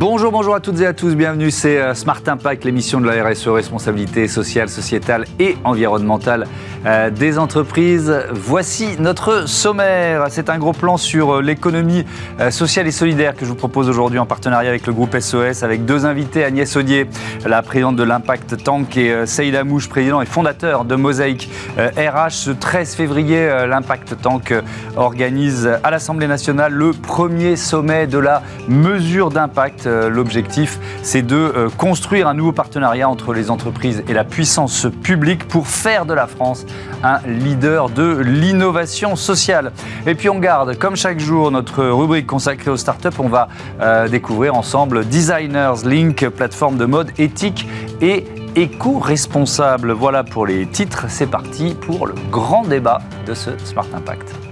[0.00, 3.24] Bonjour, bonjour à toutes et à tous, bienvenue, c'est euh, Smart Impact, l'émission de la
[3.24, 6.48] RSE, responsabilité sociale, sociétale et environnementale
[6.86, 8.12] euh, des entreprises.
[8.32, 12.04] Voici notre sommaire, c'est un gros plan sur euh, l'économie
[12.50, 15.84] sociale et solidaire que je vous propose aujourd'hui en partenariat avec le groupe SOS, avec
[15.84, 17.06] deux invités, Agnès Audier,
[17.46, 22.30] la présidente de l'Impact Tank et Saïd Amouche, président et fondateur de Mosaïque RH.
[22.30, 24.52] Ce 13 février, l'Impact Tank
[24.96, 31.36] organise à l'Assemblée nationale le premier sommet de la mesure d'impact euh, l'objectif, c'est de
[31.36, 36.14] euh, construire un nouveau partenariat entre les entreprises et la puissance publique pour faire de
[36.14, 36.66] la France
[37.02, 39.72] un leader de l'innovation sociale.
[40.06, 43.08] Et puis on garde, comme chaque jour, notre rubrique consacrée aux startups.
[43.18, 43.48] On va
[43.80, 47.68] euh, découvrir ensemble Designers Link, plateforme de mode éthique
[48.00, 48.24] et
[48.56, 49.92] éco-responsable.
[49.92, 51.06] Voilà pour les titres.
[51.08, 54.43] C'est parti pour le grand débat de ce Smart Impact.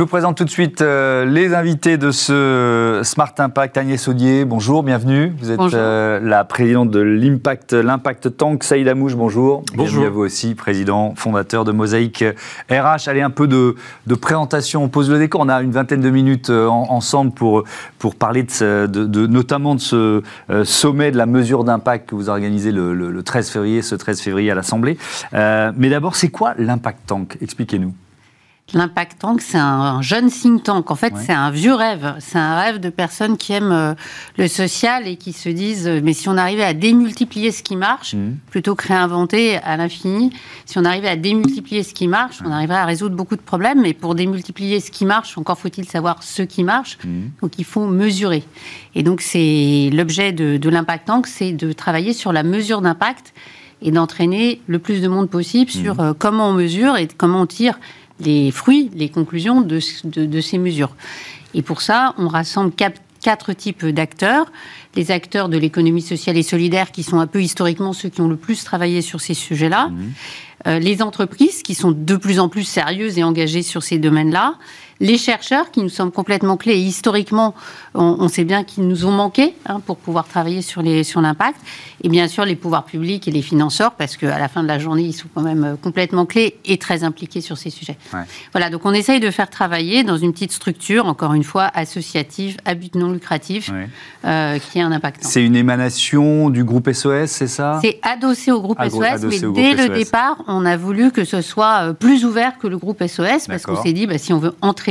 [0.00, 3.76] Je vous présente tout de suite euh, les invités de ce Smart Impact.
[3.76, 5.34] Agnès Audier, bonjour, bienvenue.
[5.38, 8.64] Vous êtes euh, la présidente de l'Impact, l'Impact Tank.
[8.64, 9.62] Saïd Amouche, bonjour.
[9.74, 9.84] Bonjour.
[9.84, 12.24] Bienvenue à vous aussi, président, fondateur de Mosaïque
[12.70, 13.08] RH.
[13.08, 13.74] Allez, un peu de,
[14.14, 14.82] présentation.
[14.82, 15.42] On pose le décor.
[15.42, 17.64] On a une vingtaine de minutes euh, ensemble pour,
[17.98, 20.22] pour parler de, de, notamment de ce
[20.64, 24.50] sommet de la mesure d'impact que vous organisez le, le, 13 février, ce 13 février
[24.50, 24.96] à l'Assemblée.
[25.34, 27.36] mais d'abord, c'est quoi l'Impact Tank?
[27.42, 27.92] Expliquez-nous.
[28.72, 30.90] L'Impact Tank, c'est un jeune think tank.
[30.90, 32.14] En fait, c'est un vieux rêve.
[32.20, 33.94] C'est un rêve de personnes qui aiment euh,
[34.38, 37.74] le social et qui se disent euh, mais si on arrivait à démultiplier ce qui
[37.74, 38.36] marche, mmh.
[38.50, 40.32] plutôt que réinventer à l'infini,
[40.66, 43.80] si on arrivait à démultiplier ce qui marche, on arriverait à résoudre beaucoup de problèmes.
[43.80, 46.98] Mais pour démultiplier ce qui marche, encore faut-il savoir ce qui marche.
[47.04, 47.20] Mmh.
[47.42, 48.44] Donc il faut mesurer.
[48.94, 53.34] Et donc c'est l'objet de, de l'Impact Tank, c'est de travailler sur la mesure d'impact
[53.82, 56.00] et d'entraîner le plus de monde possible sur mmh.
[56.00, 57.78] euh, comment on mesure et comment on tire
[58.20, 60.94] les fruits, les conclusions de, ces mesures.
[61.54, 64.50] Et pour ça, on rassemble quatre, types d'acteurs.
[64.96, 68.28] Les acteurs de l'économie sociale et solidaire, qui sont un peu historiquement ceux qui ont
[68.28, 69.88] le plus travaillé sur ces sujets-là.
[69.88, 70.12] Mmh.
[70.66, 74.54] Euh, les entreprises, qui sont de plus en plus sérieuses et engagées sur ces domaines-là
[75.00, 76.74] les chercheurs qui nous semblent complètement clés.
[76.74, 77.54] Et historiquement,
[77.94, 81.58] on, sait bien qu'ils nous ont manqué hein, pour pouvoir travailler sur les sur l'impact.
[82.02, 84.78] Et bien sûr, les pouvoirs publics et les financeurs, parce qu'à la fin de la
[84.78, 87.96] journée, ils sont quand même euh, complètement clés et très impliqués sur ces sujets.
[88.52, 92.58] Voilà, donc on essaye de faire travailler dans une petite structure, encore une fois, associative,
[92.64, 93.70] à but non lucratif,
[94.24, 95.24] euh, qui a un impact.
[95.24, 97.80] C'est une émanation du groupe SOS, c'est ça?
[97.82, 101.88] C'est adossé au groupe SOS, mais dès le départ, on a voulu que ce soit
[101.88, 104.54] euh, plus ouvert que le groupe SOS, parce qu'on s'est dit, bah, si on veut
[104.60, 104.90] entrer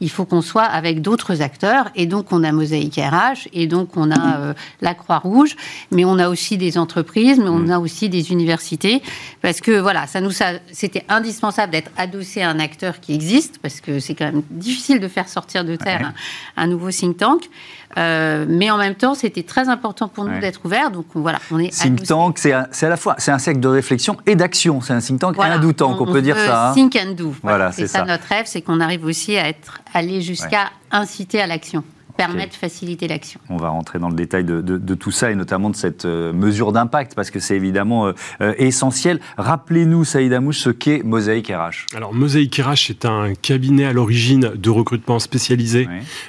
[0.00, 1.90] il faut qu'on soit avec d'autres acteurs.
[1.94, 5.56] Et donc, on a Mosaïque RH, et donc on a euh, la Croix-Rouge,
[5.92, 7.70] mais on a aussi des entreprises, mais on mm.
[7.70, 9.00] a aussi des universités.
[9.42, 10.32] Parce que, voilà, ça nous,
[10.72, 14.98] c'était indispensable d'être adossé à un acteur qui existe, parce que c'est quand même difficile
[14.98, 16.12] de faire sortir de terre
[16.56, 17.48] un, nouveau think tank.
[17.98, 20.90] Euh, mais en même temps, c'était très important pour nous d'être ouverts.
[20.90, 21.70] Donc voilà, on est.
[21.70, 24.80] Think tank, c'est à la fois c'est un cercle de réflexion et d'action.
[24.80, 26.70] C'est un think tank voilà, et un tank, on, peut dire ça.
[26.70, 26.74] Hein.
[26.74, 27.34] Think and do.
[27.42, 31.46] Voilà, c'est ça, notre rêve, c'est qu'on arrive aussi à être aller jusqu'à inciter à
[31.46, 31.84] l'action
[32.16, 33.40] permettre de faciliter l'action.
[33.48, 36.72] On va rentrer dans le détail de, tout ça et notamment de cette euh, mesure
[36.72, 39.20] d'impact parce que c'est évidemment euh, euh, essentiel.
[39.38, 41.96] Rappelez-nous, Saïd Amouche, ce qu'est Mosaïque RH.
[41.96, 45.88] Alors, Mosaïque RH est un cabinet à l'origine de recrutement spécialisé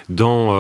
[0.10, 0.54] dans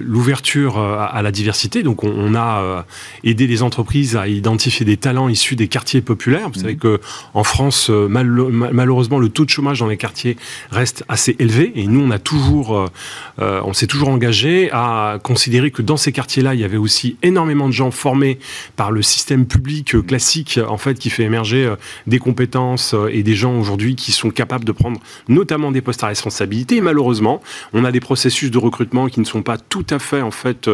[0.00, 1.82] l'ouverture à, la diversité.
[1.82, 2.84] Donc, on, a
[3.24, 6.48] aidé les entreprises à identifier des talents issus des quartiers populaires.
[6.48, 6.78] Vous savez mhm.
[6.78, 7.00] que
[7.34, 10.36] en France, malheureusement, le taux de chômage dans les quartiers
[10.70, 12.90] reste assez élevé et nous, on a toujours,
[13.38, 17.68] on s'est toujours engagé à considérer que dans ces quartiers-là, il y avait aussi énormément
[17.68, 18.38] de gens formés
[18.76, 21.76] par le système public euh, classique, en fait, qui fait émerger euh,
[22.06, 26.02] des compétences euh, et des gens aujourd'hui qui sont capables de prendre notamment des postes
[26.04, 26.76] à responsabilité.
[26.76, 27.40] Et malheureusement,
[27.72, 30.68] on a des processus de recrutement qui ne sont pas tout à fait, en fait,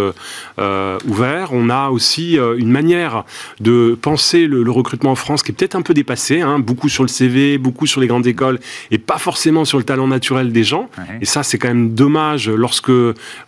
[1.07, 1.49] ouverts.
[1.53, 3.25] On a aussi une manière
[3.61, 7.03] de penser le, recrutement en France qui est peut-être un peu dépassée, hein, beaucoup sur
[7.03, 8.59] le CV, beaucoup sur les grandes écoles
[8.91, 10.91] et pas forcément sur le talent naturel des gens.
[11.21, 12.93] Et ça, c'est quand même dommage lorsque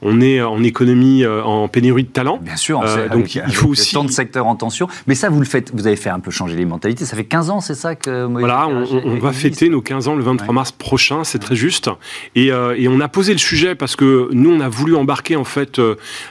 [0.02, 2.38] on est en économie euh, en pénurie de talent.
[2.42, 4.88] Bien sûr, euh, donc il faut aussi tant de secteurs en tension.
[5.06, 7.04] Mais ça, vous le faites, vous avez fait un peu changer les mentalités.
[7.04, 10.22] Ça fait 15 ans, c'est ça que voilà, on, va fêter nos 15 ans le
[10.22, 11.90] 23 mars prochain, c'est très juste.
[12.34, 15.36] Et, euh, et, on a posé le sujet parce que nous, on a voulu embarquer
[15.36, 15.80] en fait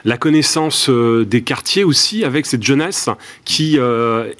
[0.04, 3.08] la connaissance des quartiers aussi avec cette jeunesse
[3.44, 3.78] qui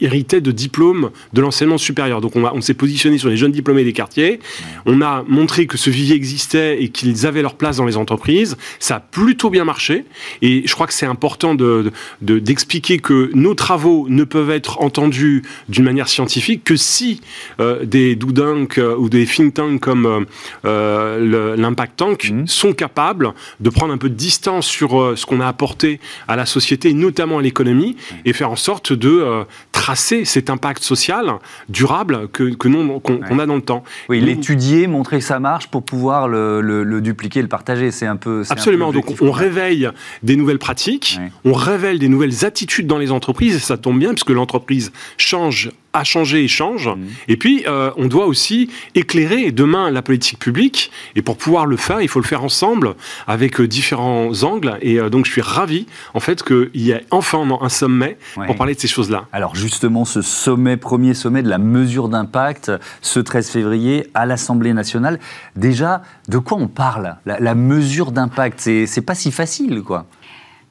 [0.01, 2.21] héritait de diplômes de l'enseignement supérieur.
[2.21, 4.41] Donc on, on s'est positionné sur les jeunes diplômés des quartiers.
[4.87, 8.57] On a montré que ce vivier existait et qu'ils avaient leur place dans les entreprises.
[8.79, 10.05] Ça a plutôt bien bien marché.
[10.41, 11.91] Et je crois que c'est important de,
[12.21, 17.21] d'expliquer que nos travaux ne peuvent être entendus d'une manière scientifique que si
[17.59, 20.27] euh, des do euh, ou des think tanks comme
[20.65, 22.47] euh, l'Impact Tank mmh.
[22.47, 26.47] sont capables de prendre un peu de distance sur ce qu'on a apporté à la
[26.47, 29.45] société, notamment à l'économie, et faire en sorte de
[29.89, 31.39] tracer cet impact social
[31.71, 32.69] durable que, que
[32.99, 33.85] qu'on, a dans le temps.
[34.11, 37.91] Oui, l'étudier, montrer que ça marche pour pouvoir le, le, dupliquer, le partager.
[37.91, 38.43] C'est un peu.
[38.51, 38.93] Absolument.
[38.93, 39.89] Donc on réveille
[40.23, 44.11] des nouvelles pratiques, on révèle des nouvelles attitudes dans les entreprises, et ça tombe bien
[44.11, 46.89] puisque l'entreprise change a changé et change.
[46.89, 46.99] Mmh.
[47.29, 50.91] Et puis, euh, on doit aussi éclairer demain la politique publique.
[51.17, 52.95] Et pour pouvoir le faire, il faut le faire ensemble
[53.27, 54.79] avec euh, différents angles.
[54.81, 58.57] Et euh, donc, je suis ravi, en fait, qu'il y ait enfin un sommet pour
[58.57, 59.27] parler de ces choses-là.
[59.33, 64.73] Alors, justement, ce sommet, premier sommet de la mesure d'impact, ce 13 février, à l'Assemblée
[64.73, 65.19] nationale.
[65.57, 67.17] Déjà, de quoi on parle?
[67.27, 70.07] La, la mesure d'impact, c'est pas si facile, quoi.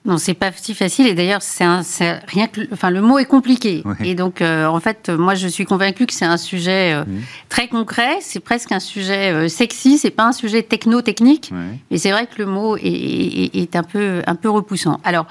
[0.08, 1.06] Non, c'est pas si facile.
[1.06, 1.66] Et d'ailleurs, c'est
[2.28, 3.84] rien que, enfin, le mot est compliqué.
[4.06, 7.22] Et donc, euh, en fait, moi, je suis convaincue que c'est un sujet euh, mmh.
[7.50, 8.20] très concret.
[8.22, 9.98] C'est presque un sujet euh, sexy.
[9.98, 11.52] C'est pas un sujet techno-technique.
[11.92, 15.02] Mais c'est vrai que le mot est, est, un peu, un peu repoussant.
[15.04, 15.26] Alors,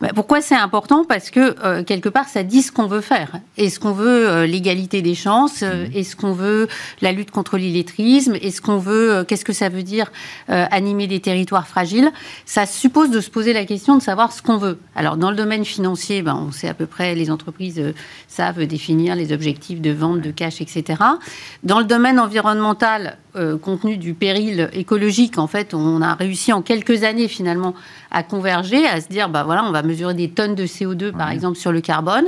[0.00, 1.04] bah, pourquoi c'est important?
[1.04, 3.32] Parce que euh, quelque part, ça dit ce qu'on veut faire.
[3.56, 5.62] Est-ce qu'on veut l'égalité des chances?
[5.62, 5.90] Mmh.
[5.92, 6.68] Est-ce qu'on veut
[7.00, 8.36] la lutte contre l'illettrisme?
[8.40, 10.12] Est-ce qu'on veut Qu'est-ce que ça veut dire
[10.48, 12.12] animer des territoires fragiles?
[12.44, 14.78] Ça suppose de se poser la question de savoir ce qu'on veut.
[14.94, 17.82] Alors, dans le domaine financier, ben, on sait à peu près, les entreprises
[18.28, 21.02] savent définir les objectifs de vente, de cash, etc.
[21.62, 23.16] Dans le domaine environnemental,
[23.62, 27.74] compte tenu du péril écologique, en fait, on a réussi en quelques années finalement
[28.10, 31.30] à converger, à se dire, bah voilà, on va mesurer des tonnes de CO2, par
[31.30, 32.26] exemple, sur le carbone.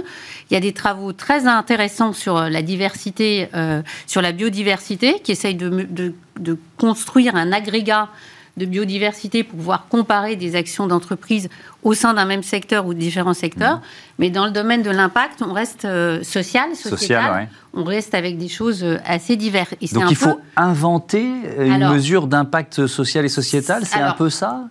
[0.50, 5.20] Il y a des travaux très intéressants sur euh, la diversité, euh, sur la biodiversité,
[5.20, 8.08] qui essayent de, de, construire un agrégat
[8.56, 11.48] de biodiversité pour pouvoir comparer des actions d'entreprise
[11.82, 13.76] au sein d'un même secteur ou de différents secteurs.
[13.76, 13.82] Mmh.
[14.18, 18.48] Mais dans le domaine de l'impact, on reste euh, social, sociétal, on reste avec des
[18.48, 19.74] choses assez diverses.
[19.92, 21.26] Donc il faut inventer
[21.58, 24.68] une mesure d'impact social et sociétal, c'est un peu ça?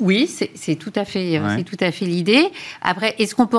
[0.00, 2.48] Oui, c'est tout à fait, euh, c'est tout à fait l'idée.
[2.82, 3.58] Après, est-ce qu'on peut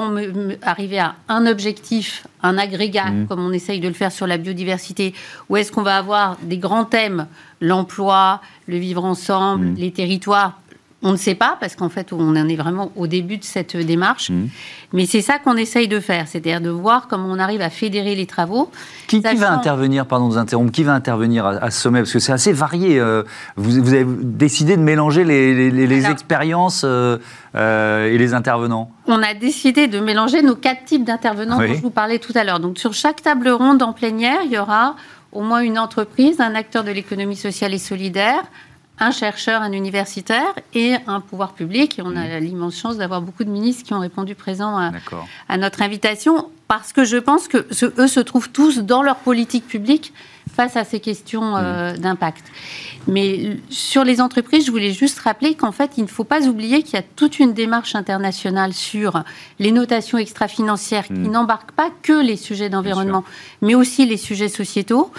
[0.62, 3.28] arriver à un objectif, un agrégat, mmh.
[3.28, 5.14] comme on essaye de le faire sur la biodiversité,
[5.50, 7.28] ou est-ce qu'on va avoir des grands thèmes,
[7.60, 9.76] l'emploi, le vivre ensemble, mmh.
[9.76, 10.61] les territoires
[11.04, 13.76] on ne sait pas, parce qu'en fait, on en est vraiment au début de cette
[13.76, 14.30] démarche.
[14.30, 14.48] Mmh.
[14.94, 18.14] Mais c'est ça qu'on essaye de faire, c'est-à-dire de voir comment on arrive à fédérer
[18.14, 18.70] les travaux.
[19.08, 22.00] Qui, va intervenir, pardon de vous interrompre, qui va intervenir à, ce sommet?
[22.02, 23.00] Parce que c'est assez varié.
[23.00, 23.24] Euh,
[23.56, 27.18] vous, avez décidé de mélanger les, expériences euh,
[27.56, 31.82] euh, et les intervenants On a décidé de mélanger nos quatre types d'intervenants dont je
[31.82, 32.60] vous parlais tout à l'heure.
[32.60, 34.96] Donc sur chaque table ronde en plénière, il y aura
[35.32, 38.44] au moins une entreprise, un acteur de l'économie sociale et solidaire,
[39.02, 42.00] un chercheur, un universitaire et un pouvoir public.
[42.00, 42.44] Et on a mmh.
[42.44, 44.78] l'immense chance d'avoir beaucoup de ministres qui ont répondu présent
[45.50, 47.68] à, notre invitation, parce que je pense que
[48.00, 50.14] eux se trouvent tous dans leur politique publique
[50.62, 51.98] face à ces questions euh, mmh.
[51.98, 52.46] d'impact.
[53.08, 56.84] Mais sur les entreprises, je voulais juste rappeler qu'en fait, il ne faut pas oublier
[56.84, 59.24] qu'il y a toute une démarche internationale sur
[59.58, 61.32] les notations extra-financières qui mmh.
[61.32, 63.24] n'embarquent pas que les sujets d'environnement,
[63.64, 65.12] mais aussi les sujets sociétaux.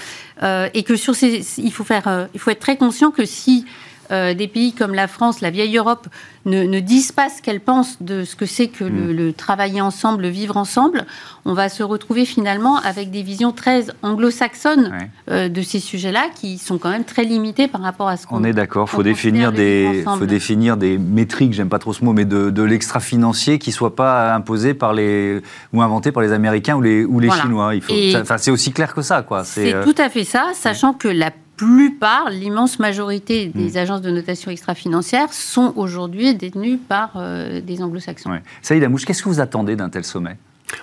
[0.42, 3.24] Euh, et que sur ces, il faut faire, euh, il faut être très conscient que
[3.24, 3.64] si
[4.12, 6.06] euh, des pays comme la France, la vieille Europe,
[6.44, 9.32] ne, disent pas ce qu'elles pensent de ce que c'est que le, mm.
[9.34, 11.06] travailler ensemble, le vivre ensemble,
[11.44, 14.92] on va se retrouver finalement avec des visions très anglo-saxonnes
[15.30, 18.38] euh, de ces sujets-là qui sont quand même très limitées par rapport à ce qu'on.
[18.38, 22.12] On est d'accord, faut définir des, faut définir des métriques, j'aime pas trop ce mot,
[22.12, 25.40] mais de, l'extra-financier qui soit pas imposé par les
[25.72, 27.74] ou inventé par les Américains ou les ou les Chinois.
[27.74, 27.94] Il faut,
[28.38, 29.44] c'est aussi clair que ça, quoi.
[29.44, 31.30] C'est euh, tout à fait ça, sachant que la
[31.62, 33.76] plupart, l'immense majorité des hmm.
[33.76, 38.30] agences de notation extra-financière sont aujourd'hui détenues par euh, des anglo-saxons.
[38.30, 38.42] Ouais.
[38.62, 40.36] Saïd Amouche, qu'est-ce que vous attendez d'un tel sommet?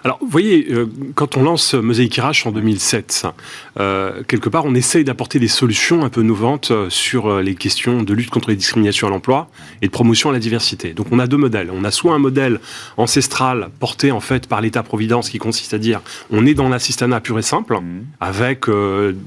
[0.04, 3.26] Alors, vous voyez, euh, quand on lance Mosaïque RH en 2007,
[3.80, 8.04] euh, quelque part, on essaye d'apporter des solutions un peu innovantes euh, sur les questions
[8.04, 9.50] de lutte contre les discriminations à l'emploi
[9.82, 10.94] et de promotion à la diversité.
[10.94, 11.70] Donc, on a deux modèles.
[11.74, 12.60] On a soit un modèle
[12.98, 17.38] ancestral porté en fait par l'État-providence qui consiste à dire on est dans l'assistanat pur
[17.40, 18.06] et simple, mmh.
[18.20, 18.66] avec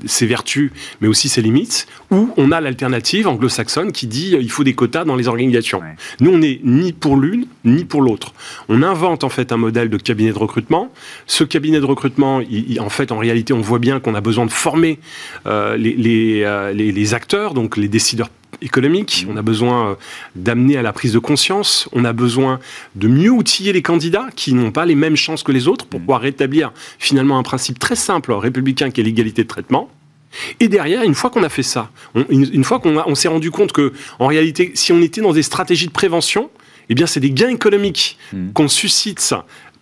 [0.07, 4.65] ses vertus mais aussi ses limites, ou on a l'alternative anglo-saxonne qui dit il faut
[4.65, 5.83] des quotas dans les organisations.
[6.21, 8.33] Nous, on n'est ni pour l'une ni pour l'autre.
[8.69, 10.93] On invente en fait un modèle de cabinet de recrutement
[11.27, 12.41] ce cabinet de recrutement,
[12.79, 14.99] en fait, en réalité, on voit bien qu'on a besoin de former
[15.47, 18.31] euh, euh, les, acteurs, donc les décideurs
[18.61, 19.95] économiques, on a besoin euh,
[20.37, 22.61] d'amener à la prise de conscience, on a besoin
[22.95, 26.01] de mieux outiller les candidats qui n'ont pas les mêmes chances que les autres pour
[26.01, 29.91] pouvoir rétablir finalement un principe très simple républicain qui est l'égalité de traitement.
[30.61, 31.91] Et derrière, une fois qu'on a fait ça,
[32.31, 35.89] une, fois qu'on s'est rendu compte que, en réalité, si on était dans des stratégies
[35.89, 36.51] de prévention,
[36.89, 38.53] eh bien, c'est des gains économiques mmh.
[38.53, 39.21] qu'on suscite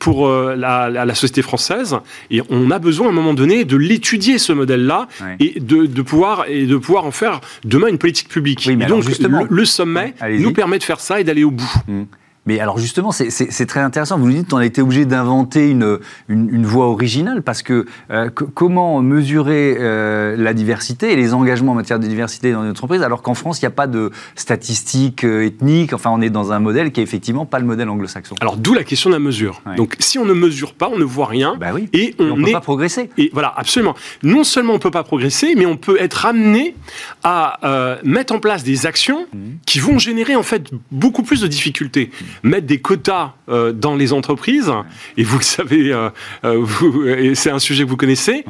[0.00, 1.97] pour euh, la, société française.
[2.30, 5.07] Et on a besoin, à un moment donné, de l'étudier, ce modèle-là,
[5.38, 8.66] et, de, pouvoir, et de pouvoir en faire demain une politique publique.
[8.66, 9.04] et donc,
[9.50, 11.73] le, sommet nous permet de faire ça et d'aller au bout.
[11.87, 12.02] Mmh.
[12.50, 14.19] Mais alors justement, c'est très intéressant.
[14.19, 18.28] Vous nous dites qu'on a été obligé d'inventer une, une, voie originale parce que euh,
[18.28, 23.02] comment mesurer euh, la diversité et les engagements en matière de diversité dans une entreprise
[23.02, 25.92] alors qu'en France, il n'y a pas de statistiques euh, ethniques.
[25.92, 28.35] Enfin, on est dans un modèle qui est effectivement pas le modèle anglo-saxon.
[28.40, 29.62] Alors d'où la question de la mesure.
[29.76, 31.54] Donc si on ne mesure pas, on ne voit rien.
[31.54, 31.88] Bah oui.
[31.92, 33.11] Et on ne peut pas progresser.
[33.16, 33.95] Et voilà, absolument.
[34.25, 36.75] Non seulement on ne peut pas progresser, mais on peut être amené
[37.23, 39.38] à mettre en place des actions mmh.
[39.66, 42.11] qui vont générer en fait beaucoup plus de difficultés
[42.42, 44.73] mettre des quotas euh, dans les entreprises,
[45.16, 46.11] et vous le savez, euh,
[46.44, 48.44] euh, c'est un sujet que vous connaissez,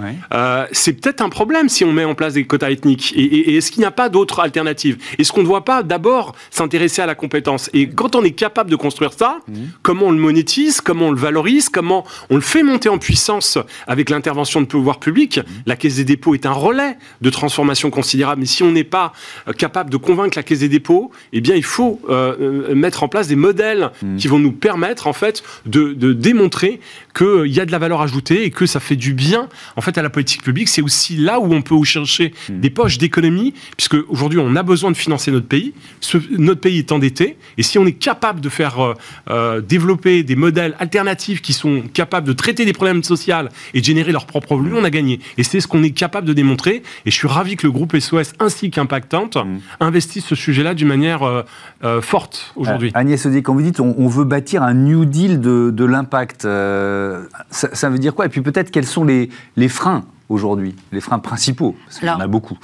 [0.72, 3.12] c'est peut-être un problème si on met en place des quotas ethniques.
[3.16, 7.02] Et, est-ce qu'il n'y a pas d'autres alternatives Est-ce qu'on ne doit pas d'abord s'intéresser
[7.02, 7.70] à la compétence?
[7.72, 9.54] Et quand on est capable de construire ça, mmh.
[9.82, 13.58] comment on le monétise, comment on le valorise, comment on le fait monter en puissance
[13.86, 15.42] avec l'intervention de pouvoir public mmh.
[15.66, 19.12] La Caisse des dépôts est un relais de transformation considérable, mais si on n'est pas
[19.58, 22.00] capable de convaincre la Caisse des dépôts, eh bien il faut
[22.74, 23.69] mettre en place des modèles
[24.02, 24.16] Mm.
[24.16, 26.80] qui vont nous permettre en fait de, démontrer
[27.14, 29.98] qu'il y a de la valeur ajoutée et que ça fait du bien en fait
[29.98, 30.68] à la politique publique.
[30.68, 32.60] C'est aussi là où on peut chercher mm.
[32.60, 35.72] des poches d'économie, puisque aujourd'hui on a besoin de financer notre pays.
[36.30, 38.94] notre pays est endetté et si on est capable de faire euh,
[39.30, 43.20] euh, développer des modèles alternatifs qui sont capables de traiter des problèmes sociaux
[43.74, 45.20] et de générer leur propre revenus, on a gagné.
[45.36, 46.82] Et c'est ce qu'on est capable de démontrer.
[47.04, 49.60] Et je suis ravi que le groupe SOS ainsi qu'Impactante mm.
[49.80, 51.22] investissent ce sujet-là d'une manière
[51.84, 52.90] euh, forte aujourd'hui.
[52.94, 57.98] Agnès quand vous dites on, veut bâtir un New Deal de, l'impact, euh, ça, veut
[57.98, 58.26] dire quoi?
[58.26, 59.28] Et puis peut-être quels sont les,
[59.68, 61.76] freins aujourd'hui, les freins principaux?
[61.86, 62.58] Parce qu'il y en a beaucoup.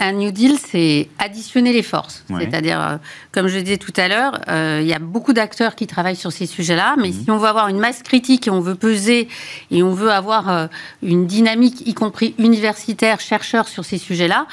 [0.00, 2.24] Un New Deal, c'est additionner les forces.
[2.36, 2.96] C'est-à-dire, euh,
[3.30, 6.32] comme je disais tout à l'heure, euh, il y a beaucoup d'acteurs qui travaillent sur
[6.32, 7.24] ces sujets-là, mais mhm.
[7.24, 9.28] si on veut avoir une masse critique et on veut peser
[9.70, 10.68] et on veut avoir
[11.02, 14.46] une dynamique, y compris universitaire, chercheur sur ces sujets-là,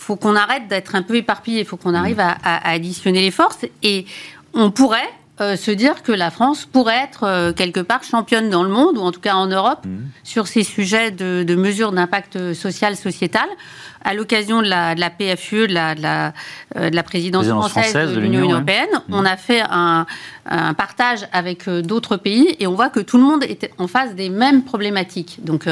[0.00, 2.34] faut qu'on arrête d'être un peu éparpillé, il faut qu'on arrive mhm.
[2.42, 3.64] à, additionner les forces.
[3.82, 4.06] Et
[4.54, 5.08] on pourrait
[5.40, 8.98] euh, se dire que la France pourrait être euh, quelque part championne dans le monde,
[8.98, 9.96] ou en tout cas en Europe, mmh.
[10.22, 13.48] sur ces sujets de, mesures d'impact social, sociétal.
[14.04, 16.32] À l'occasion de la, PFUE, de la, de la,
[16.76, 19.14] euh, présidence, française, de l'Union européenne, mmh.
[19.14, 20.06] on a fait un,
[20.76, 24.28] partage avec d'autres pays et on voit que tout le monde est en face des
[24.30, 25.38] mêmes problématiques.
[25.42, 25.68] Donc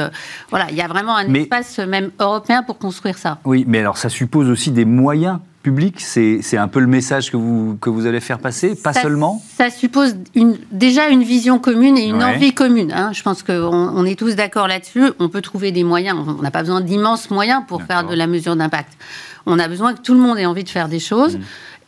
[0.49, 3.39] voilà, il y a vraiment un espace même européen pour construire ça.
[3.45, 7.37] Oui, mais alors ça suppose aussi des moyens public C'est un peu le message que
[7.37, 11.95] vous, que vous allez faire passer, pas seulement Ça suppose une, déjà une vision commune
[11.97, 12.91] et une envie commune.
[12.91, 13.11] Hein.
[13.13, 15.11] Je pense qu'on on est tous d'accord là-dessus.
[15.19, 16.17] On peut trouver des moyens.
[16.27, 18.93] On n'a pas besoin d'immenses moyens pour faire de la mesure d'impact.
[19.45, 21.37] On a besoin que tout le monde ait envie de faire des choses.
[21.37, 21.41] Mm.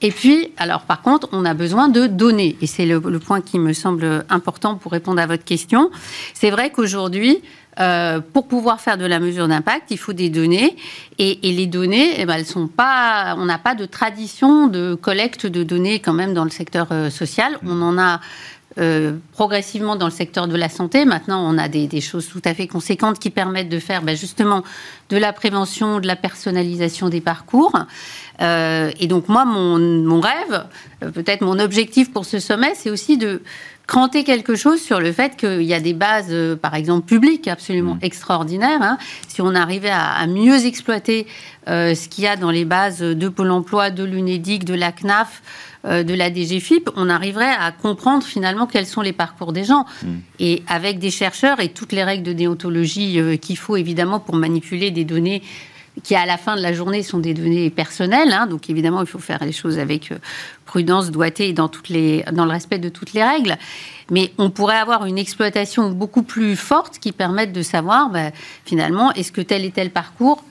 [0.03, 2.57] Et puis, alors par contre, on a besoin de données.
[2.61, 5.91] Et c'est le, le, point qui me semble important pour répondre à votre question.
[6.33, 7.41] C'est vrai qu'aujourd'hui,
[7.79, 10.75] euh, pour pouvoir faire de la mesure d'impact, il faut des données.
[11.17, 13.35] Et, les données, eh ben, elles sont pas.
[13.37, 17.09] On n'a pas de tradition de collecte de données quand même dans le secteur euh,
[17.09, 17.57] social.
[17.65, 18.19] On en a
[18.77, 21.05] euh, progressivement dans le secteur de la santé.
[21.05, 24.63] Maintenant, on a des, choses tout à fait conséquentes qui permettent de faire ben, justement
[25.09, 27.77] de la prévention, de la personnalisation des parcours.
[28.39, 30.65] et donc moi, mon, mon rêve,
[31.13, 33.41] peut-être mon objectif pour ce sommet, c'est aussi de
[33.91, 37.49] cranter quelque chose sur le fait qu'il y a des bases, euh, par exemple, publiques
[37.49, 38.03] absolument mmh.
[38.03, 38.81] extraordinaires.
[38.81, 38.97] Hein.
[39.27, 41.27] Si on arrivait à, mieux exploiter
[41.67, 44.93] euh, ce qu'il y a dans les bases de Pôle emploi, de l'UNEDIC, de la
[44.93, 45.41] CNAF,
[45.83, 49.85] euh, de la DGFIP, on arriverait à comprendre finalement quels sont les parcours des gens.
[50.03, 50.07] Mmh.
[50.39, 54.91] Et avec des chercheurs et toutes les règles de déontologie qu'il faut évidemment pour manipuler
[54.91, 55.43] des données
[56.03, 58.31] qui à la fin de la journée sont des données personnelles.
[58.31, 58.47] Hein.
[58.47, 60.13] donc évidemment, il faut faire les choses avec
[60.65, 63.57] prudence, doigté et dans, toutes les, dans le respect de toutes les règles.
[64.09, 68.31] Mais on pourrait avoir une exploitation beaucoup plus forte qui permette de savoir ben,
[68.65, 70.43] finalement est-ce que tel et tel parcours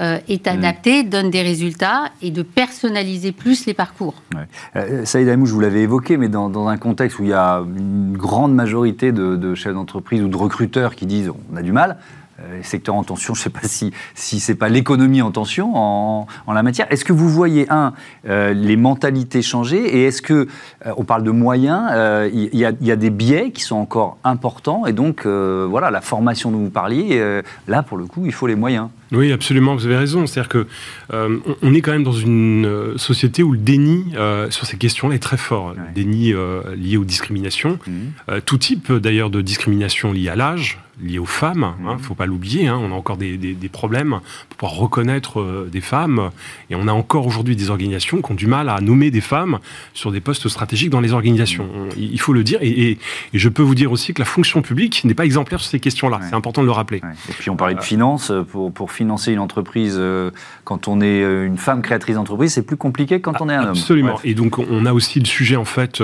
[0.00, 0.50] euh, est mm.
[0.50, 4.14] adapté, donne des résultats et de personnaliser plus les parcours.
[4.34, 4.42] Ouais.
[4.74, 7.64] Euh, Saïd Amou, je vous l'avais évoqué, mais dans, un contexte où il y a
[7.76, 11.70] une grande majorité de, de chefs d'entreprise ou de recruteurs qui disent on a du
[11.70, 11.98] mal,
[12.40, 15.30] euh, secteur en tension, je ne sais pas si, si ce n'est pas l'économie en
[15.30, 16.88] tension en, la matière.
[16.90, 17.92] Est-ce que vous voyez, un,
[18.28, 20.48] euh, les mentalités changer et est-ce que,
[20.84, 21.92] euh, on parle de moyens,
[22.32, 26.50] il y, y, a des biais qui sont encore importants et donc, voilà, la formation
[26.50, 28.88] dont vous parliez, là, pour le coup, il faut les moyens.
[29.12, 30.26] Oui, absolument, vous avez raison.
[30.26, 30.66] C'est-à-dire que
[31.12, 34.12] on est quand même dans une société où le déni
[34.50, 35.74] sur ces questions-là est très fort.
[35.74, 36.34] Le déni
[36.76, 38.40] lié aux discriminations, mmh.
[38.44, 41.74] tout type d'ailleurs de discrimination liée à l'âge, liées aux femmes.
[41.80, 41.98] Il ne mmh.
[41.98, 42.68] faut pas l'oublier.
[42.68, 42.78] Hein.
[42.80, 46.30] on a encore des, problèmes pour pouvoir reconnaître euh, des femmes.
[46.70, 49.58] Et on a encore aujourd'hui des organisations qui ont du mal à nommer des femmes
[49.94, 51.64] sur des postes stratégiques dans les organisations.
[51.64, 51.98] Mmh.
[51.98, 52.58] il faut le dire.
[52.62, 52.98] Et,
[53.32, 56.20] je peux vous dire aussi que la fonction publique n'est pas exemplaire sur ces questions-là.
[56.28, 57.02] C'est important de le rappeler.
[57.28, 58.32] Et puis on parlait de finances.
[58.50, 60.30] Pour, pour financer une entreprise, euh,
[60.64, 63.54] quand on est euh, une femme créatrice d'entreprise, c'est plus compliqué que quand on est
[63.54, 63.70] un homme.
[63.70, 64.20] Absolument.
[64.24, 66.02] Et donc on a aussi le sujet en fait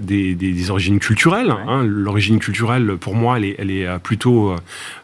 [0.00, 1.50] des, origines culturelles.
[1.50, 1.84] Hein.
[1.84, 4.54] L'origine culturelle, pour moi, elle est, elle est plutôt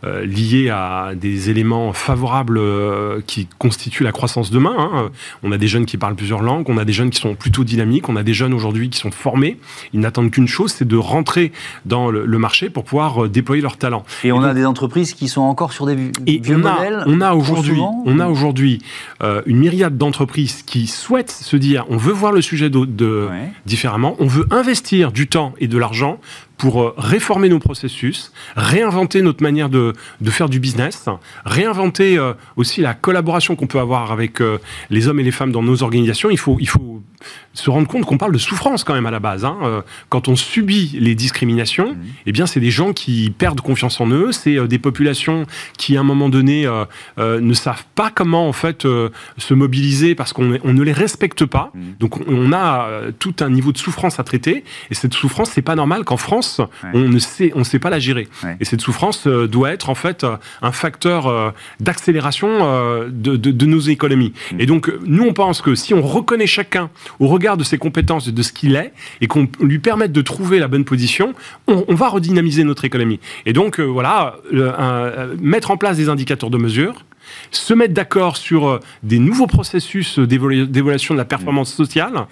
[0.04, 4.74] euh, liée à des éléments favorables euh, qui constituent la croissance demain.
[4.76, 5.10] Hein.
[5.44, 7.62] On a des jeunes qui parlent plusieurs langues, on a des jeunes qui sont plutôt
[7.62, 9.58] dynamiques, on a des jeunes aujourd'hui qui sont formés.
[9.92, 11.52] Ils n'attendent qu'une chose, c'est de rentrer
[11.86, 14.02] dans le, marché pour pouvoir euh, déployer leur talent.
[14.24, 17.04] Et, on a des entreprises qui sont encore sur des vieux on a, modèles.
[17.06, 18.80] On a aujourd'hui, on a aujourd'hui
[19.46, 23.28] une myriade d'entreprises qui souhaitent se dire, on veut voir le sujet de,
[23.66, 26.18] différemment, on veut investir du temps et de l'argent
[26.62, 31.06] pour euh, réformer nos processus, réinventer notre manière de, de faire du business,
[31.44, 35.50] réinventer euh, aussi la collaboration qu'on peut avoir avec euh, les hommes et les femmes
[35.50, 36.30] dans nos organisations.
[36.30, 37.02] Il faut, il faut
[37.54, 39.44] se rendre compte qu'on parle de souffrance quand même à la base.
[39.44, 39.82] Hein.
[40.08, 41.98] Quand on subit les discriminations, mmh.
[42.26, 46.00] eh bien c'est des gens qui perdent confiance en eux, c'est des populations qui à
[46.00, 46.68] un moment donné
[47.18, 51.70] ne savent pas comment en fait se mobiliser parce qu'on on ne les respecte pas.
[51.74, 51.80] Mmh.
[52.00, 55.74] Donc on a tout un niveau de souffrance à traiter et cette souffrance c'est pas
[55.74, 56.60] normal qu'en France
[56.94, 58.28] on ne sait, on sait pas la gérer.
[58.60, 62.42] Et cette souffrance euh, doit être en fait euh, un facteur euh, d'accélération
[63.08, 64.32] de, nos économies.
[64.52, 64.60] Mm.
[64.60, 66.90] Et donc, nous, on pense que si on reconnaît chacun
[67.20, 70.22] au regard de ses compétences et de ce qu'il est, et qu'on lui permette de
[70.22, 71.34] trouver la bonne position,
[71.66, 73.20] on, va redynamiser notre économie.
[73.46, 74.36] Et donc, voilà,
[75.40, 77.04] mettre en place des indicateurs de mesure,
[77.50, 82.26] se mettre d'accord sur des nouveaux processus d'évaluation de la performance sociale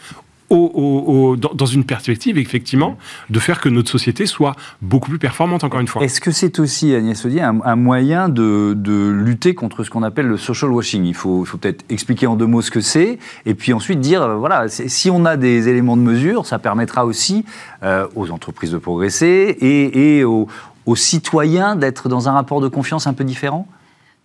[0.51, 2.97] dans une perspective, effectivement,
[3.31, 6.03] de faire que notre société soit beaucoup plus performante, encore une fois.
[6.03, 8.75] Est-ce que c'est aussi, Agnès Odier, un, moyen de,
[9.11, 11.05] lutter contre ce qu'on appelle le social washing?
[11.05, 14.37] Il faut, peut-être expliquer en deux mots ce que c'est, et puis ensuite dire, euh,
[14.37, 17.45] voilà, si on a des éléments de mesure, ça permettra aussi
[17.83, 23.13] euh, aux entreprises de progresser et, aux citoyens d'être dans un rapport de confiance un
[23.13, 23.69] peu différent?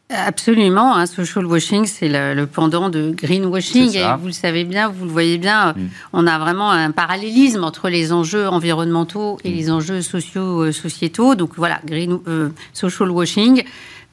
[0.10, 3.96] Absolument, hein, social washing, c'est le, pendant de greenwashing.
[3.98, 5.88] Et vous le savez bien, vous le voyez bien, mm.
[6.14, 9.54] on a vraiment un parallélisme entre les enjeux environnementaux et mm.
[9.56, 11.34] les enjeux sociaux, euh, sociétaux.
[11.34, 13.64] Donc voilà, green, euh, social washing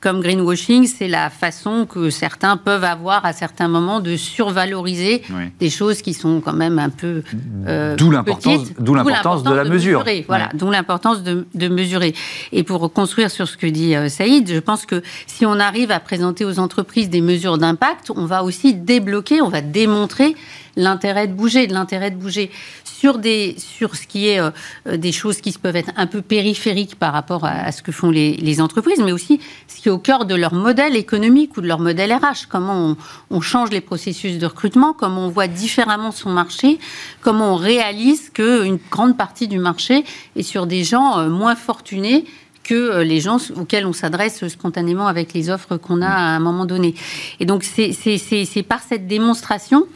[0.02, 5.22] comme greenwashing, c'est la façon que certains peuvent avoir à certains moments de survaloriser
[5.60, 7.22] des choses qui sont quand même un peu
[7.66, 10.04] euh, d'où l'importance, d'où l'importance de la mesure.
[10.26, 12.14] Voilà, d'où l'importance de, mesurer.
[12.50, 15.92] Et pour construire sur ce que dit euh, Saïd, je pense que si on arrive
[15.92, 20.34] à présenter aux entreprises des mesures d'impact, on va aussi débloquer, on va démontrer
[20.76, 22.50] l'intérêt de bouger, de l'intérêt de bouger
[22.84, 24.50] sur des sur ce qui est euh,
[24.96, 28.60] des choses qui peuvent être un peu périphériques par rapport à, ce que font les,
[28.60, 32.12] entreprises, mais aussi ce qui au cœur de leur modèle économique ou de leur modèle
[32.12, 32.48] RH.
[32.48, 32.96] Comment
[33.30, 36.78] on, change les processus de recrutement, comment on voit différemment son marché,
[37.20, 40.04] comment on réalise qu'une grande partie du marché
[40.36, 42.24] est sur des gens euh, moins fortunés
[42.64, 46.40] que euh, les gens auxquels on s'adresse spontanément avec les offres qu'on a à un
[46.40, 46.94] moment donné.
[47.40, 49.86] Et donc c'est par cette démonstration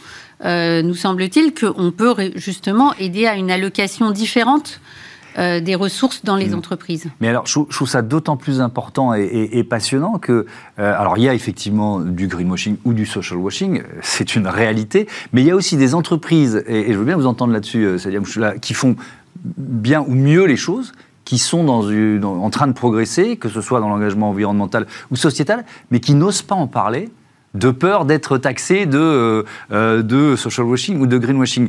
[0.45, 4.81] euh, nous semble-t-il, qu'on peut justement aider à une allocation différente
[5.39, 6.55] euh, des ressources dans les mmh.
[6.55, 7.07] entreprises.
[7.21, 10.47] Mais alors, je, trouve ça d'autant plus important et, passionnant que,
[10.79, 15.09] euh, alors, il y a effectivement du greenwashing ou du social washing, c'est une réalité,
[15.33, 18.23] mais il y a aussi des entreprises, et, je veux bien vous entendre là-dessus, c'est-à-dire
[18.61, 18.97] qui font
[19.45, 20.93] bien ou mieux les choses,
[21.27, 25.17] qui sont dans une, en train de progresser, que ce soit dans l'engagement environnemental ou
[25.17, 27.11] sociétal, mais qui n'osent pas en parler
[27.57, 31.69] de peur d'être taxé de, euh, de social washing ou de greenwashing.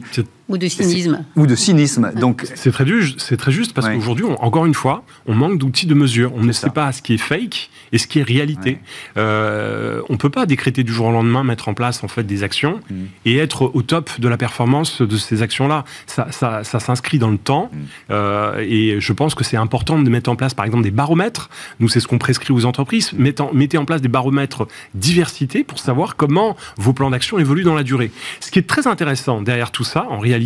[0.49, 1.25] Ou de cynisme.
[1.35, 2.11] Ou de cynisme.
[2.13, 5.87] Donc c'est très juste, c'est très juste parce qu'aujourd'hui, encore une fois, on manque d'outils
[5.87, 6.31] de mesure.
[6.35, 8.79] On ne sait pas ce qui est fake et ce qui est réalité.
[9.17, 12.43] Euh, on peut pas décréter du jour au lendemain, mettre en place en fait des
[12.43, 12.95] actions mm.
[13.25, 15.83] et être au top de la performance de ces actions-là.
[16.05, 17.77] Ça, ça, ça s'inscrit dans le temps mm.
[18.11, 21.49] euh, et je pense que c'est important de mettre en place, par exemple, des baromètres.
[21.81, 23.11] Nous, c'est ce qu'on prescrit aux entreprises.
[23.13, 27.63] Mettez en, mettez en place des baromètres diversité pour savoir comment vos plans d'action évoluent
[27.63, 28.11] dans la durée.
[28.39, 30.36] Ce qui est très intéressant derrière tout ça, en réalité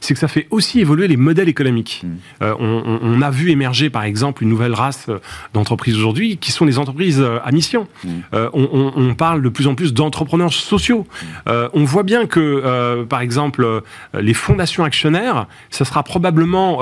[0.00, 2.02] c'est que ça fait aussi évoluer les modèles économiques.
[2.04, 2.08] Mmh.
[2.42, 5.18] Euh, on, a vu émerger, par exemple, une nouvelle race euh,
[5.54, 7.86] d'entreprises aujourd'hui, qui sont les entreprises euh, à mission.
[8.04, 8.08] Mmh.
[8.52, 11.06] on, parle de plus en plus d'entrepreneurs sociaux.
[11.46, 11.50] Mmh.
[11.74, 13.82] on voit bien que, par exemple,
[14.18, 16.80] les fondations actionnaires, ça sera probablement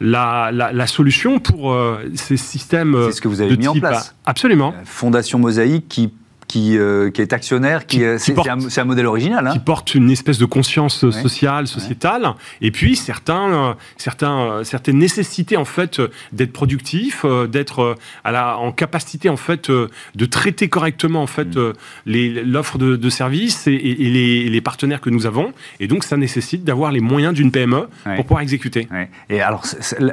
[0.00, 1.76] la, solution pour
[2.14, 2.96] ces systèmes.
[3.06, 4.14] C'est ce que vous avez mis en place.
[4.26, 4.74] Absolument.
[4.84, 6.12] Fondation Mosaïque qui
[6.50, 6.76] qui,
[7.14, 8.34] qui est actionnaire, qui, c'est,
[8.80, 9.46] un, modèle original.
[9.46, 9.52] Hein.
[9.52, 15.64] Qui porte une espèce de conscience sociale, sociétale, et puis certains, certains, certaines nécessités en
[15.64, 16.00] fait
[16.32, 21.72] d'être productif, d'être à la, en capacité en fait de traiter correctement en fait mm.
[22.06, 26.64] l'offre de, de services et, les, les, partenaires que nous avons, et donc ça nécessite
[26.64, 28.88] d'avoir les moyens d'une PME pour pouvoir exécuter.
[29.28, 29.64] Et alors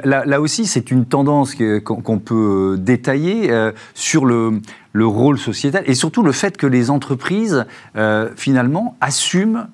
[0.04, 4.60] là, aussi, c'est une tendance qu'on peut euh, détailler euh, sur le,
[4.92, 9.68] le, rôle sociétal et surtout le fait que les entreprises, euh, finalement, assument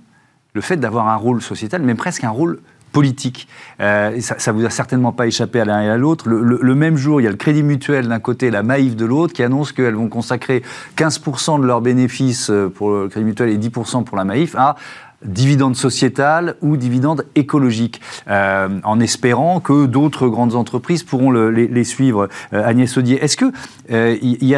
[0.52, 2.60] le fait d'avoir un rôle sociétal, mais presque un rôle
[2.92, 3.48] politique.
[3.80, 6.28] ça, ne vous a certainement pas échappé à l'un et à l'autre.
[6.28, 9.32] Le, même jour, il y a le Crédit Mutuel d'un côté, la Maïf de l'autre,
[9.32, 10.62] qui annonce qu'elles vont consacrer
[10.96, 14.76] 15% de leurs bénéfices pour le Crédit Mutuel et 10% pour la Maïf à
[15.24, 22.28] dividende sociétal ou dividende écologique, euh, en espérant que d'autres grandes entreprises pourront les, suivre.
[22.52, 23.52] Euh, Agnès Audier, est-ce qu'il
[23.90, 24.54] euh, y,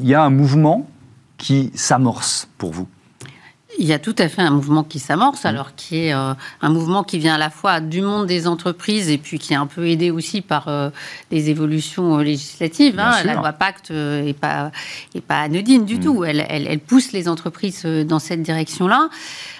[0.00, 0.88] y, a un mouvement
[1.36, 2.88] qui s'amorce pour vous?
[3.80, 5.46] Il y a tout à fait un mouvement qui s'amorce, mmh.
[5.46, 9.18] alors qui est un mouvement qui vient à la fois du monde des entreprises et
[9.18, 10.68] puis qui est un peu aidé aussi par
[11.30, 12.98] les évolutions législatives.
[12.98, 13.22] Hein.
[13.24, 14.72] La loi Pacte n'est pas,
[15.14, 16.00] est pas anodine du mmh.
[16.00, 16.24] tout.
[16.24, 19.10] Elle, elle, elle, pousse les entreprises dans cette direction-là.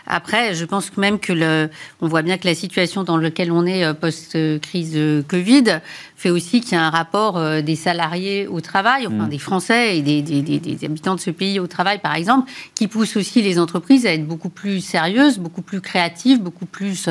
[0.08, 3.66] Après, je pense même que le, on voit bien que la situation dans laquelle on
[3.66, 5.80] est euh, post-crise euh, Covid
[6.18, 9.28] fait aussi qu'il y a un rapport euh, des salariés au travail, enfin mm.
[9.28, 12.88] des Français et des, des, des, habitants de ce pays au travail, par exemple, qui
[12.88, 17.08] pousse aussi les entreprises à être beaucoup plus sérieuses, beaucoup plus créatives, beaucoup plus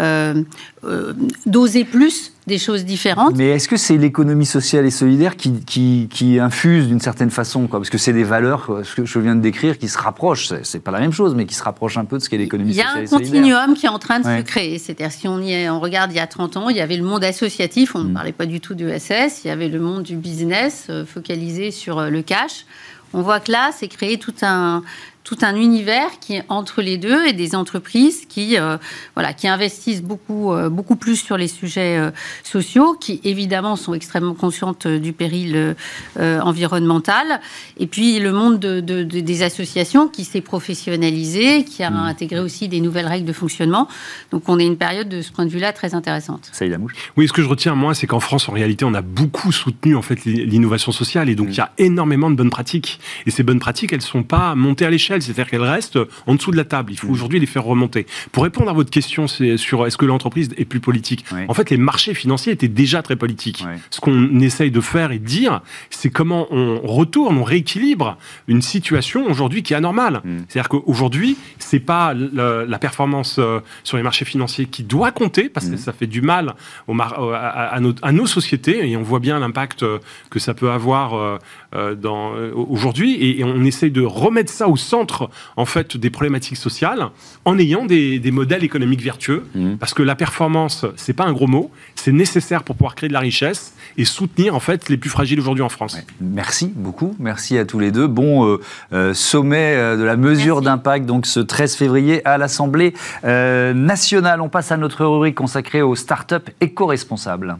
[0.00, 0.42] euh,
[0.84, 1.12] euh,
[1.46, 3.36] d'oser plus des choses différentes.
[3.36, 7.68] Mais est-ce que c'est l'économie sociale et solidaire qui, qui, qui infuse d'une certaine façon
[7.68, 7.78] quoi?
[7.78, 10.52] Parce que c'est des valeurs, ce que je viens de décrire, qui se rapprochent.
[10.62, 12.74] C'est pas la même chose, mais qui se rapprochent un peu de ce qu'est l'économie
[12.74, 13.42] sociale et solidaire.
[13.42, 14.78] Il y a un continuum qui est en train de se créer.
[14.78, 16.96] C'est-à-dire, si on, y est, on regarde il y a 30 ans, il y avait
[16.96, 18.14] le monde associatif, on ne mm.
[18.14, 21.70] parlait pas du tout de SS, il y avait le monde du business euh, focalisé
[21.70, 22.66] sur euh, le cash.
[23.14, 24.82] On voit que là, c'est créé tout un,
[25.24, 28.76] tout un univers qui est entre les deux et des entreprises qui, euh,
[29.14, 32.10] voilà, qui investissent beaucoup, euh, beaucoup plus sur les sujets euh,
[32.42, 35.76] sociaux, qui évidemment sont extrêmement conscientes du péril
[36.18, 37.40] environnemental.
[37.78, 41.96] Et puis le monde de, des associations qui s'est professionnalisé, qui a mmh.
[41.96, 43.88] intégré aussi des nouvelles règles de fonctionnement.
[44.30, 46.50] Donc on est une période de ce point de vue-là très intéressante.
[46.52, 46.94] Ça y la mouche.
[47.16, 49.96] Oui, ce que je retiens moi, c'est qu'en France, en réalité, on a beaucoup soutenu
[49.96, 51.52] en fait l'innovation sociale et donc mmh.
[51.52, 53.00] il y a énormément de bonnes pratiques.
[53.26, 56.50] Et ces bonnes pratiques, elles sont pas montées à l'échelle c'est-à-dire qu'elles restent en dessous
[56.50, 56.92] de la table.
[56.92, 57.12] Il faut mm.
[57.12, 58.06] aujourd'hui les faire remonter.
[58.30, 61.76] Pour répondre à votre question sur est-ce que l'entreprise est plus politique, en fait, les
[61.76, 63.64] marchés financiers étaient déjà très politiques.
[63.90, 68.16] Ce qu'on essaye de faire et de dire, c'est comment on retourne, on rééquilibre
[68.48, 70.20] une situation aujourd'hui qui est anormale.
[70.24, 70.38] Mm.
[70.48, 75.66] C'est-à-dire qu'aujourd'hui, c'est pas la performance euh, sur les marchés financiers qui doit compter, parce
[75.66, 75.78] que mm.
[75.78, 76.54] ça fait du mal
[76.88, 79.98] au à, à, nos, sociétés, et on voit bien l'impact euh,
[80.30, 81.40] que ça peut avoir
[81.74, 86.56] euh, aujourd'hui, et, et on essaye de remettre ça au centre en fait des problématiques
[86.56, 87.08] sociales
[87.44, 89.76] en ayant des, modèles économiques vertueux, mmh.
[89.76, 93.14] parce que la performance, c'est pas un gros mot, c'est nécessaire pour pouvoir créer de
[93.14, 95.98] la richesse et soutenir en fait les plus fragiles aujourd'hui en France.
[96.20, 98.06] Merci beaucoup, merci à tous les deux.
[98.06, 98.60] Bon euh,
[98.92, 104.40] euh, sommet euh, de la mesure d'impact donc ce 13 février à l'Assemblée nationale.
[104.40, 107.56] On passe à notre rubrique consacrée aux startups éco-responsables.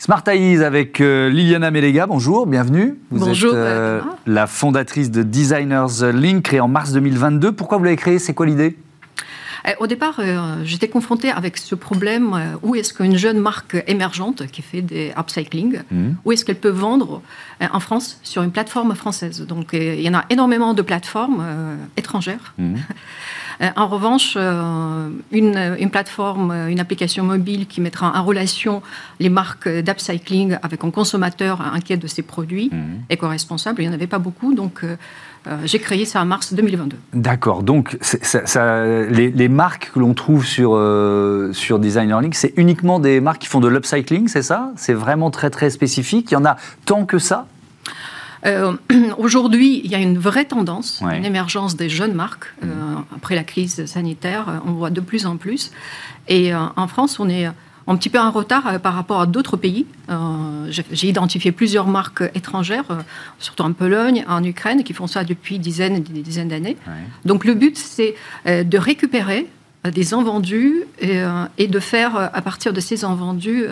[0.00, 2.96] Smart Eyes avec euh, Liliana Melega, bonjour, bienvenue.
[3.10, 3.50] Vous bonjour.
[3.50, 7.50] êtes euh, la fondatrice de Designers Link, créée en mars 2022.
[7.50, 8.20] Pourquoi vous l'avez créée?
[8.20, 8.76] C'est quoi l'idée?
[9.80, 10.20] Au départ,
[10.64, 15.82] j'étais confrontée avec ce problème où est-ce qu'une jeune marque émergente qui fait des upcycling,
[15.90, 16.10] mmh.
[16.24, 17.22] où est-ce qu'elle peut vendre
[17.60, 21.44] en France sur une plateforme française Donc il y en a énormément de plateformes
[21.96, 22.54] étrangères.
[22.58, 22.76] Mmh.
[23.60, 28.82] Euh, en revanche, euh, une, plateforme, euh, une application mobile qui mettra en relation
[29.18, 33.02] les marques d'upcycling avec un consommateur inquiet de ses produits mhm.
[33.10, 34.84] éco-responsables, il n'y en avait pas beaucoup, donc
[35.64, 36.96] j'ai créé ça en mars 2022.
[37.14, 37.98] D'accord, donc
[38.36, 40.70] les, marques que l'on trouve sur,
[41.52, 44.72] sur Designer Link, c'est uniquement des marques qui font de l'upcycling, c'est ça?
[44.76, 47.46] C'est vraiment très très spécifique, il y en a tant que ça?
[48.46, 48.76] Euh,
[49.18, 52.46] aujourd'hui, il y a une vraie tendance, une émergence des jeunes marques.
[52.64, 52.68] Euh,
[53.14, 55.70] après la crise sanitaire, on voit de plus en plus.
[56.28, 57.48] Et euh, en France, on est
[57.88, 59.86] un petit peu en retard par rapport à d'autres pays.
[60.68, 62.84] J'ai identifié plusieurs marques étrangères,
[63.38, 66.76] surtout en Pologne, en Ukraine, qui font ça depuis dizaines et des dizaines d'années.
[67.24, 68.14] Donc le but, c'est
[68.46, 69.46] de récupérer
[69.92, 71.22] des invendus et,
[71.56, 73.64] et, de faire à partir de ces invendus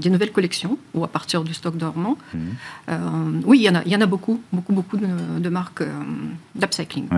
[0.00, 2.16] des nouvelles collections ou à partir du stock dormant.
[2.34, 3.42] Mhm.
[3.46, 5.82] oui, il y, en a, il y en a beaucoup, beaucoup, beaucoup de, marques
[6.54, 7.08] d'upcycling.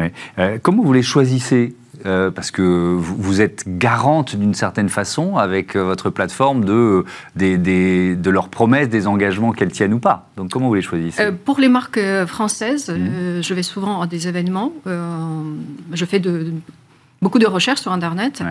[0.63, 1.75] comment vous les choisissez?
[2.07, 7.05] Euh, parce que vous, êtes garante d'une certaine façon avec euh, votre plateforme de,
[7.37, 10.29] de leurs promesses, des engagements qu'elles tiennent ou pas.
[10.37, 13.43] Donc comment vous les choisissez euh, Pour les marques françaises, mmh.
[13.43, 14.73] je vais souvent à des événements.
[14.87, 16.53] je fais de,
[17.21, 18.43] beaucoup de recherches sur Internet.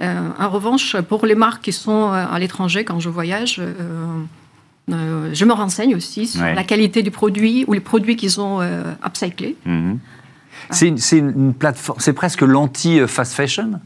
[0.00, 3.60] en revanche, pour les marques qui sont à l'étranger, quand je voyage,
[4.88, 8.60] je me renseigne aussi sur la qualité du produit ou les produits qu'ils ont
[9.04, 9.56] upcyclés.
[10.70, 10.96] Mmh.
[10.98, 13.80] C'est une, plateforme, c'est presque l'anti-fast fashion?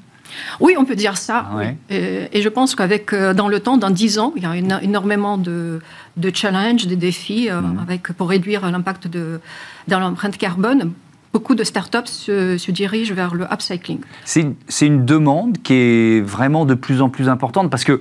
[0.60, 1.46] Oui, on peut dire ça.
[1.52, 4.80] Ah et, je pense qu'avec, euh, dans le temps, dans 10 ans, il y a
[4.82, 5.80] énormément de,
[6.16, 7.78] de challenges, de défis euh, mhm.
[7.78, 9.40] avec, pour réduire l'impact de,
[9.88, 10.92] dans l'empreinte carbone.
[11.32, 14.00] Beaucoup de startups se, se dirigent vers le upcycling.
[14.24, 18.00] C'est une demande qui est vraiment de plus en plus importante parce que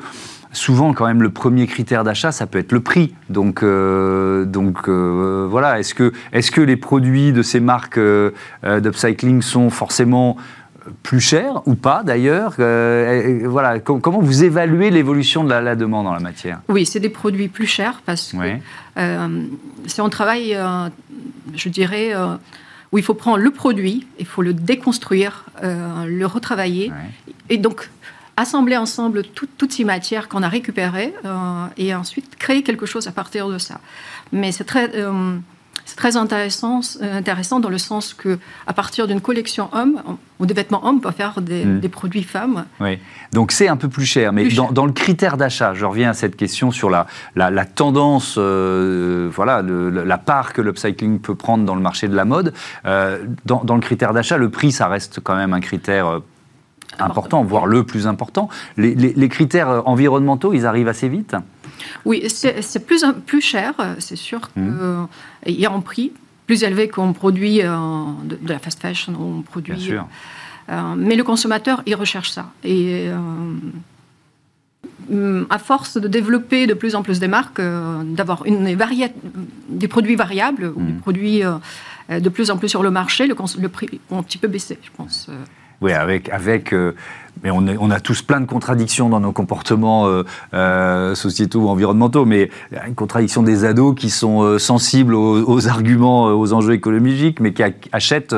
[0.53, 3.13] souvent, quand même, le premier critère d'achat, ça peut être le prix.
[3.29, 8.31] Donc, euh, donc euh, voilà, est-ce que, est que les produits de ces marques euh,
[8.63, 10.37] d'upcycling sont forcément
[11.03, 16.19] plus chers ou pas d'ailleurs Voilà, comment vous évaluez l'évolution de la, demande en la
[16.19, 16.59] matière?
[16.69, 19.07] Oui, c'est des produits plus chers parce que
[19.85, 20.57] si on travaille,
[21.55, 22.13] je dirais
[22.91, 26.91] où il faut prendre le produit, il faut le déconstruire, le retravailler.
[27.49, 27.87] Et donc,
[28.37, 33.11] assembler ensemble toutes ces matières qu'on a récupérées euh, et ensuite créer quelque chose à
[33.11, 33.79] partir de ça.
[34.31, 35.37] Mais c'est très, euh,
[35.97, 40.01] très intéressant, euh, intéressant dans le sens que à partir d'une collection homme
[40.39, 41.89] ou des vêtements hommes, on peut faire des, mm.
[41.89, 42.65] produits femmes.
[42.79, 42.97] Oui.
[43.33, 44.31] Donc c'est un peu plus cher.
[44.31, 49.61] Mais dans, le critère d'achat, je reviens à cette question sur la, la, tendance, voilà,
[49.61, 52.53] la part que l'upcycling peut prendre dans le marché de la mode.
[52.85, 56.21] dans, dans, le critère d'achat, le prix, ça reste quand même un critère
[56.99, 58.49] important, voire le plus important.
[58.77, 61.35] Les, critères euh, environnementaux, ils arrivent assez vite
[62.05, 65.07] Oui, c'est plus, plus cher, euh, c'est sûr qu'il mmh.
[65.47, 66.11] y a un prix
[66.47, 67.77] plus élevé qu'on produit euh,
[68.23, 69.73] de, la fast fashion, on produit.
[69.73, 70.07] Bien sûr.
[70.97, 72.47] mais le consommateur, il recherche ça.
[72.63, 73.09] Et
[75.49, 78.75] à force de développer de plus en plus des marques, d'avoir une
[79.69, 80.99] des produits variables ou des mmh.
[80.99, 81.41] produits
[82.09, 84.77] de plus en plus sur le marché, le, le prix va un petit peu baisser,
[84.81, 85.29] je pense.
[85.81, 86.93] Oui, avec, avec euh,
[87.43, 91.69] mais on, on, a tous plein de contradictions dans nos comportements euh, euh, sociétaux ou
[91.69, 92.51] environnementaux, mais
[92.87, 98.35] une contradiction des ados qui sont sensibles aux, arguments, aux enjeux économiques, mais qui achètent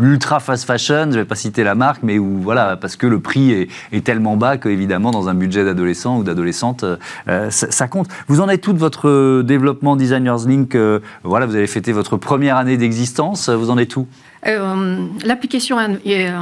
[0.00, 3.06] l'ultra fast fashion, je ne vais pas citer la marque, mais où, voilà, parce que
[3.06, 6.84] le prix est, est tellement bas qu'évidemment, dans un budget d'adolescent ou d'adolescente,
[7.26, 8.08] ça, ça, compte.
[8.26, 10.76] Vous en êtes tout de votre développement Designers Link
[11.22, 14.08] Voilà, vous avez fêté votre première année d'existence, vous en êtes tout
[14.46, 16.32] euh, l'application est,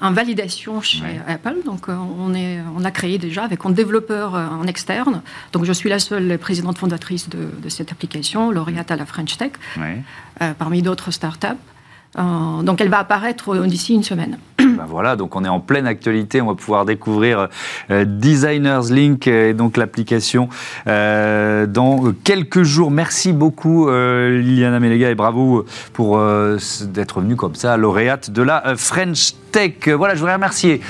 [0.00, 4.34] en validation chez Apple, donc euh, on, est, on a créé déjà avec un développeur
[4.34, 5.22] euh, en externe.
[5.52, 9.52] Donc je suis la seule présidente fondatrice de, cette application, lauréate à la French Tech,
[10.58, 11.46] parmi d'autres startups.
[12.18, 14.38] Euh, donc elle va apparaître d'ici une semaine.
[14.82, 17.46] Ben voilà, donc on est en pleine actualité, on va pouvoir découvrir
[17.92, 20.48] euh, Designers Link et donc l'application
[20.88, 22.90] euh, dans quelques jours.
[22.90, 29.34] Merci beaucoup Liliana Melega et bravo pour d'être venue comme ça, lauréate de la French
[29.52, 29.86] Tech.
[29.86, 30.80] Voilà, je voudrais remercier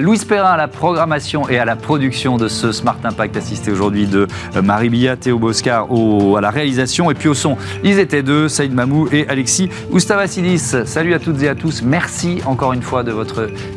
[0.00, 4.06] Louis Perrin à la programmation et à la production de ce Smart Impact assisté aujourd'hui
[4.06, 4.28] de
[4.62, 8.48] Marie Billat, Théo Boscar au, à la réalisation et puis au son, ils étaient deux,
[8.48, 10.58] Saïd Mamou et Alexis Oustavassili.
[10.58, 11.82] Salut à toutes et à tous.
[11.82, 13.12] Merci encore une fois de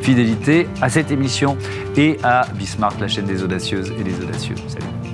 [0.01, 1.57] fidélité à cette émission
[1.97, 4.55] et à Bismarck, la chaîne des audacieuses et des audacieux.
[4.67, 5.08] Salut.